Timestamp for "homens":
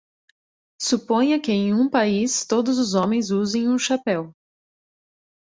2.95-3.29